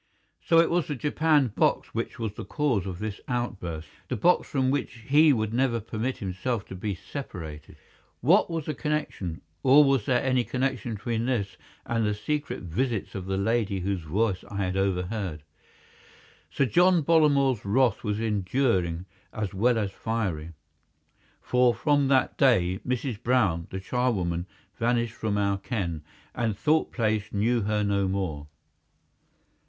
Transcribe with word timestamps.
So 0.43 0.57
it 0.57 0.71
was 0.71 0.87
the 0.87 0.95
japanned 0.95 1.53
box 1.53 1.89
which 1.93 2.17
was 2.17 2.33
the 2.33 2.43
cause 2.43 2.87
of 2.87 2.97
this 2.97 3.21
outburst—the 3.27 4.15
box 4.17 4.49
from 4.49 4.71
which 4.71 4.93
he 5.07 5.31
would 5.31 5.53
never 5.53 5.79
permit 5.79 6.17
himself 6.17 6.65
to 6.69 6.75
be 6.75 6.95
separated. 6.95 7.77
What 8.19 8.49
was 8.49 8.65
the 8.65 8.73
connection, 8.73 9.41
or 9.61 9.83
was 9.83 10.07
there 10.07 10.23
any 10.23 10.43
connection 10.43 10.95
between 10.95 11.27
this 11.27 11.55
and 11.85 12.03
the 12.03 12.15
secret 12.15 12.63
visits 12.63 13.13
of 13.13 13.27
the 13.27 13.37
lady 13.37 13.81
whose 13.81 14.01
voice 14.01 14.43
I 14.49 14.57
had 14.63 14.75
overheard? 14.75 15.43
Sir 16.49 16.65
John 16.65 17.03
Bollamore's 17.03 17.63
wrath 17.63 18.03
was 18.03 18.19
enduring 18.19 19.05
as 19.31 19.53
well 19.53 19.77
as 19.77 19.91
fiery, 19.91 20.53
for 21.43 21.75
from 21.75 22.07
that 22.07 22.39
day 22.39 22.79
Mrs. 22.79 23.21
Brown, 23.21 23.67
the 23.69 23.79
charwoman, 23.79 24.47
vanished 24.79 25.13
from 25.13 25.37
our 25.37 25.59
ken, 25.59 26.01
and 26.33 26.57
Thorpe 26.57 26.91
Place 26.91 27.31
knew 27.31 27.61
her 27.61 27.83
no 27.83 28.07
more. 28.07 28.47